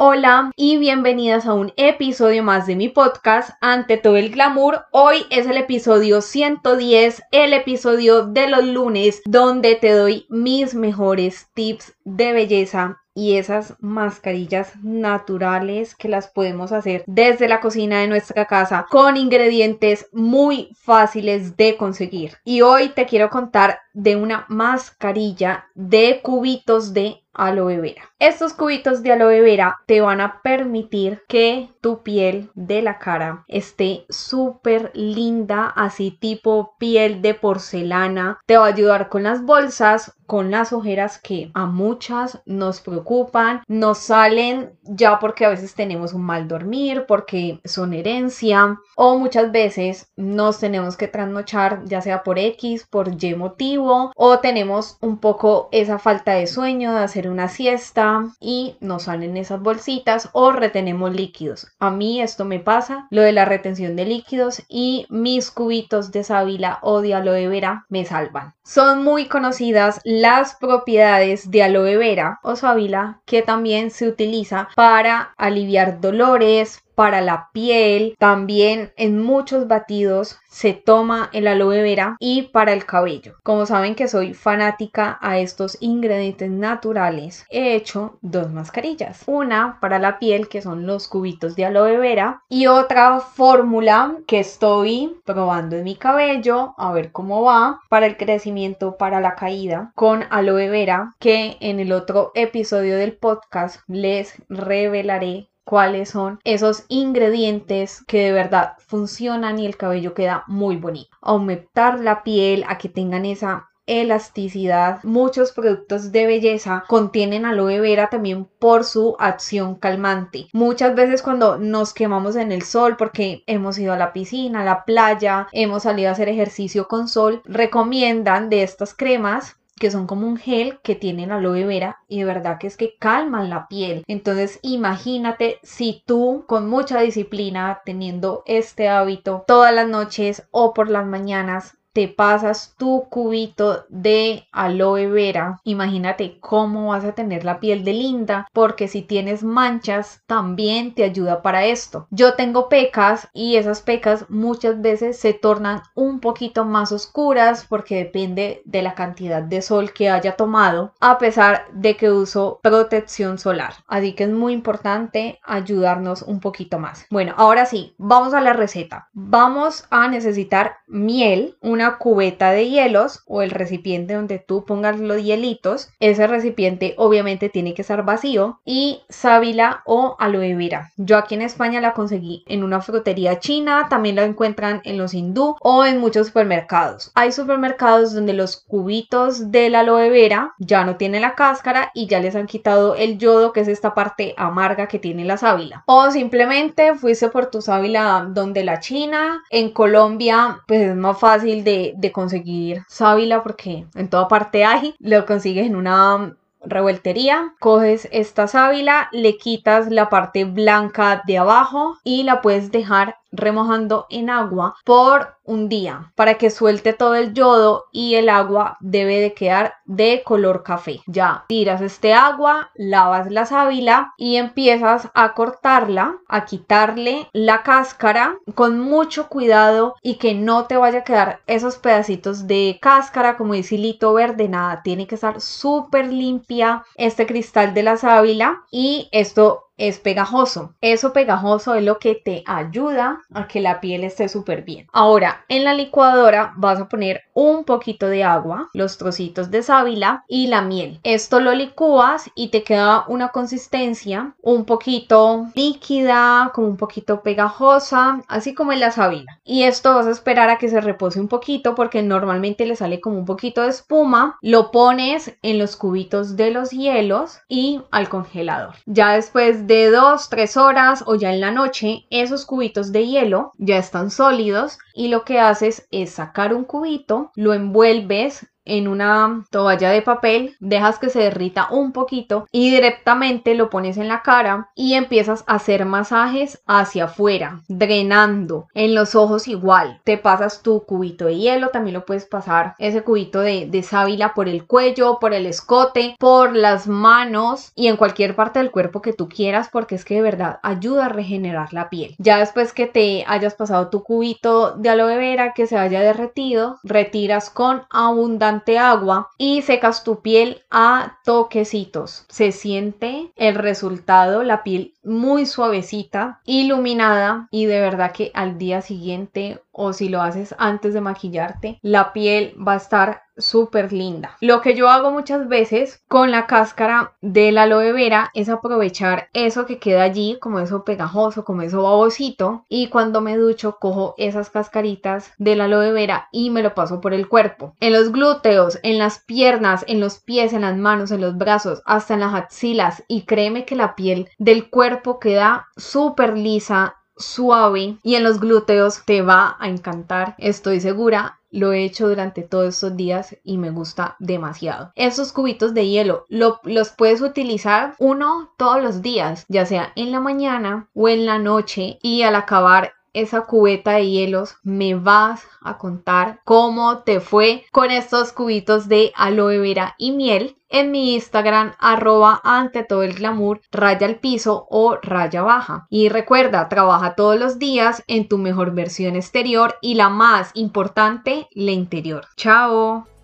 [0.00, 4.84] Hola y bienvenidas a un episodio más de mi podcast Ante todo el glamour.
[4.92, 11.48] Hoy es el episodio 110, el episodio de los lunes donde te doy mis mejores
[11.52, 18.06] tips de belleza y esas mascarillas naturales que las podemos hacer desde la cocina de
[18.06, 22.34] nuestra casa con ingredientes muy fáciles de conseguir.
[22.44, 28.10] Y hoy te quiero contar de una mascarilla de cubitos de aloe vera.
[28.18, 33.44] Estos cubitos de aloe vera te van a permitir que tu piel de la cara
[33.46, 38.40] esté súper linda, así tipo piel de porcelana.
[38.46, 43.62] Te va a ayudar con las bolsas, con las ojeras que a muchas nos preocupan,
[43.66, 49.50] nos salen ya porque a veces tenemos un mal dormir, porque son herencia o muchas
[49.52, 55.18] veces nos tenemos que trasnochar ya sea por X, por Y motivo o tenemos un
[55.18, 60.52] poco esa falta de sueño de hacer una siesta y nos salen esas bolsitas o
[60.52, 61.66] retenemos líquidos.
[61.78, 66.22] A mí esto me pasa, lo de la retención de líquidos y mis cubitos de
[66.22, 68.54] sábila o de aloe vera me salvan.
[68.62, 75.34] Son muy conocidas las propiedades de aloe vera o sábila que también se utiliza para
[75.38, 82.48] aliviar dolores, para la piel, también en muchos batidos se toma el aloe vera y
[82.48, 83.36] para el cabello.
[83.44, 89.22] Como saben que soy fanática a estos ingredientes naturales, he hecho dos mascarillas.
[89.26, 94.40] Una para la piel que son los cubitos de aloe vera y otra fórmula que
[94.40, 99.92] estoy probando en mi cabello a ver cómo va para el crecimiento, para la caída
[99.94, 106.84] con aloe vera que en el otro episodio del podcast les revelaré cuáles son esos
[106.88, 111.14] ingredientes que de verdad funcionan y el cabello queda muy bonito.
[111.20, 115.00] Aumentar la piel a que tengan esa elasticidad.
[115.02, 120.46] Muchos productos de belleza contienen aloe vera también por su acción calmante.
[120.54, 124.64] Muchas veces cuando nos quemamos en el sol porque hemos ido a la piscina, a
[124.64, 130.06] la playa, hemos salido a hacer ejercicio con sol, recomiendan de estas cremas que son
[130.06, 133.68] como un gel que tienen aloe vera y de verdad que es que calman la
[133.68, 134.04] piel.
[134.06, 140.90] Entonces imagínate si tú con mucha disciplina teniendo este hábito todas las noches o por
[140.90, 147.58] las mañanas te pasas tu cubito de aloe vera, imagínate cómo vas a tener la
[147.58, 152.06] piel de linda, porque si tienes manchas también te ayuda para esto.
[152.12, 157.96] Yo tengo pecas y esas pecas muchas veces se tornan un poquito más oscuras porque
[157.96, 163.38] depende de la cantidad de sol que haya tomado, a pesar de que uso protección
[163.38, 163.74] solar.
[163.88, 167.06] Así que es muy importante ayudarnos un poquito más.
[167.10, 169.08] Bueno, ahora sí, vamos a la receta.
[169.14, 175.22] Vamos a necesitar miel, una cubeta de hielos o el recipiente donde tú pongas los
[175.22, 175.88] hielitos.
[176.00, 180.92] Ese recipiente obviamente tiene que estar vacío y sábila o aloe vera.
[180.96, 185.14] Yo aquí en España la conseguí en una frutería china, también la encuentran en los
[185.14, 187.10] hindú o en muchos supermercados.
[187.14, 192.06] Hay supermercados donde los cubitos de la aloe vera ya no tienen la cáscara y
[192.06, 195.84] ya les han quitado el yodo que es esta parte amarga que tiene la sábila.
[195.86, 201.64] O simplemente fuiste por tu sábila donde la china, en Colombia pues es más fácil
[201.64, 208.08] de de, conseguir sábila porque en toda parte hay, lo consigues en una revueltería, coges
[208.10, 214.30] esta sábila, le quitas la parte blanca de abajo y la puedes dejar remojando en
[214.30, 219.32] agua por un día para que suelte todo el yodo y el agua debe de
[219.32, 221.00] quedar de color café.
[221.06, 228.38] Ya tiras este agua, lavas la sábila y empiezas a cortarla, a quitarle la cáscara
[228.54, 233.54] con mucho cuidado y que no te vaya a quedar esos pedacitos de cáscara como
[233.54, 239.08] dice hilito verde, nada, tiene que estar súper limpia este cristal de la sábila y
[239.12, 240.74] esto es pegajoso.
[240.82, 244.88] Eso pegajoso es lo que te ayuda a que la piel esté súper bien.
[244.92, 250.24] Ahora, en la licuadora vas a poner un poquito de agua, los trocitos de sábila
[250.26, 250.98] y la miel.
[251.04, 258.22] Esto lo licúas y te queda una consistencia un poquito líquida, como un poquito pegajosa,
[258.26, 259.38] así como en la sábila.
[259.44, 263.00] Y esto vas a esperar a que se repose un poquito porque normalmente le sale
[263.00, 264.36] como un poquito de espuma.
[264.42, 268.74] Lo pones en los cubitos de los hielos y al congelador.
[268.86, 273.78] Ya después de 2-3 horas o ya en la noche, esos cubitos de hielo ya
[273.78, 279.90] están sólidos y lo que haces es sacar un cubito, lo envuelves en una toalla
[279.90, 284.70] de papel, dejas que se derrita un poquito y directamente lo pones en la cara
[284.74, 290.00] y empiezas a hacer masajes hacia afuera, drenando en los ojos igual.
[290.04, 294.34] Te pasas tu cubito de hielo, también lo puedes pasar ese cubito de, de sábila
[294.34, 299.02] por el cuello, por el escote, por las manos y en cualquier parte del cuerpo
[299.02, 302.14] que tú quieras porque es que de verdad ayuda a regenerar la piel.
[302.18, 306.78] Ya después que te hayas pasado tu cubito de aloe vera que se haya derretido,
[306.82, 312.26] retiras con abundante agua y secas tu piel a toquecitos.
[312.28, 318.82] Se siente el resultado, la piel muy suavecita, iluminada y de verdad que al día
[318.82, 324.36] siguiente o si lo haces antes de maquillarte, la piel va a estar súper linda.
[324.40, 329.28] Lo que yo hago muchas veces con la cáscara de la aloe vera es aprovechar
[329.32, 334.14] eso que queda allí, como eso pegajoso, como eso babosito, y cuando me ducho cojo
[334.18, 337.74] esas cascaritas de la aloe vera y me lo paso por el cuerpo.
[337.80, 341.82] En los glúteos, en las piernas, en los pies, en las manos, en los brazos,
[341.86, 347.98] hasta en las axilas y créeme que la piel del cuerpo queda súper lisa, suave
[348.02, 351.34] y en los glúteos te va a encantar, estoy segura.
[351.50, 354.92] Lo he hecho durante todos estos días y me gusta demasiado.
[354.94, 360.20] Esos cubitos de hielo los puedes utilizar uno todos los días, ya sea en la
[360.20, 365.78] mañana o en la noche y al acabar esa cubeta de hielos me vas a
[365.78, 371.72] contar cómo te fue con estos cubitos de aloe vera y miel en mi Instagram
[371.78, 375.86] arroba ante todo el glamour raya al piso o raya baja.
[375.88, 381.48] Y recuerda, trabaja todos los días en tu mejor versión exterior y la más importante,
[381.52, 382.26] la interior.
[382.36, 383.17] Chao.